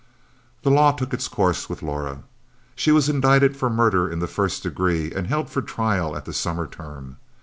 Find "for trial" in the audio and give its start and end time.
5.51-6.17